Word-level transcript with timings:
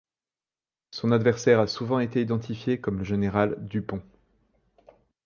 Son 0.89 1.11
adversaire 1.11 1.59
a 1.59 1.67
souvent 1.67 1.99
été 1.99 2.21
identifié 2.21 2.79
comme 2.81 2.97
le 2.97 3.03
général 3.03 3.55
Dupont. 3.67 4.01